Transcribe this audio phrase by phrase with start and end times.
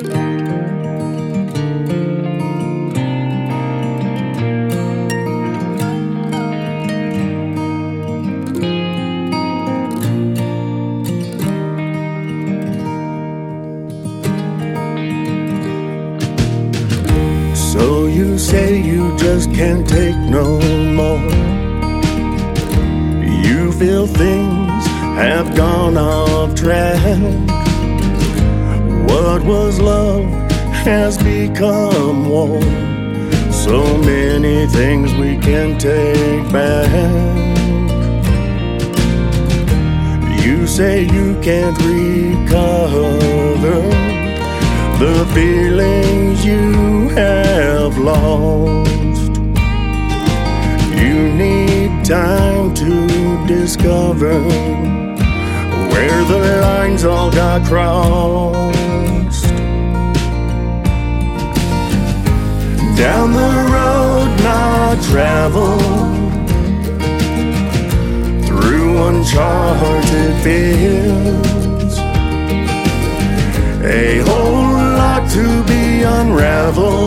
[0.00, 0.06] So
[18.06, 20.58] you say you just can't take no
[20.94, 21.20] more.
[23.44, 24.86] You feel things
[25.16, 27.69] have gone off track.
[29.08, 30.50] What was love
[30.84, 32.60] has become war.
[33.52, 36.90] So many things we can take back.
[40.44, 43.10] You say you can't recover
[44.98, 49.32] the feelings you have lost.
[51.02, 54.40] You need time to discover
[56.00, 59.44] where the lines all got crossed.
[62.96, 65.82] Down the road not traveled,
[68.46, 71.96] through uncharted fields.
[73.82, 76.99] A whole lot to be unraveled.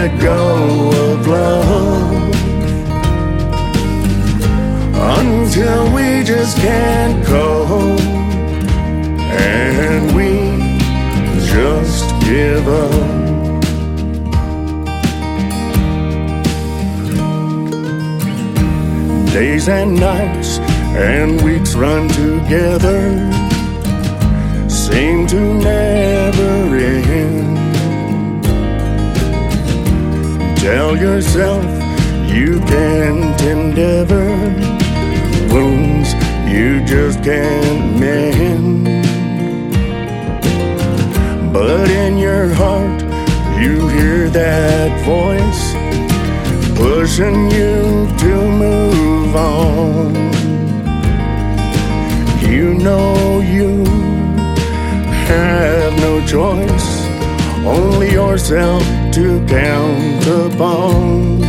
[0.00, 2.34] Let go of love.
[5.18, 8.00] Until we just can't cope,
[9.58, 10.30] and we
[11.54, 13.08] just give up.
[19.34, 20.50] Days and nights
[21.10, 23.00] and weeks run together,
[24.70, 25.89] seem to never
[30.70, 31.64] Tell yourself
[32.32, 34.28] you can't endeavor
[35.52, 36.14] wounds
[36.46, 38.84] you just can't mend.
[41.52, 43.02] But in your heart,
[43.60, 45.62] you hear that voice
[46.78, 48.32] pushing you to
[48.64, 50.14] move on.
[52.48, 53.84] You know you
[55.26, 56.88] have no choice,
[57.66, 61.40] only yourself to count upon.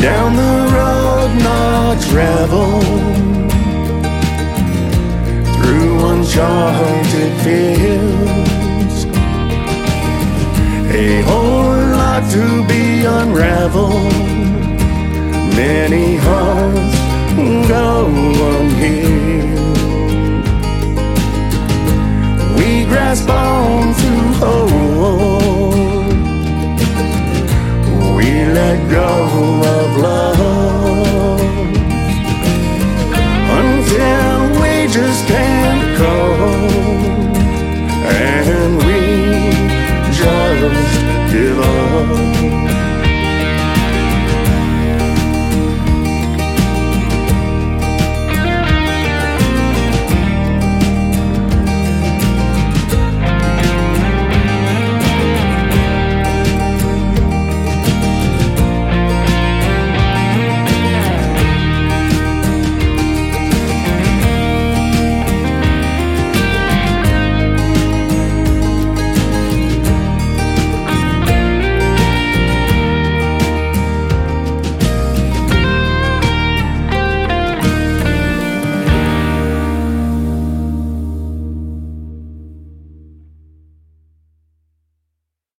[0.00, 2.80] Down the road not travel,
[5.54, 8.98] through uncharted fields,
[10.94, 14.12] a whole lot to be unraveled.
[15.56, 16.96] Many hearts
[17.68, 18.06] go
[18.52, 19.78] unhealed.
[22.58, 23.53] We grasp on.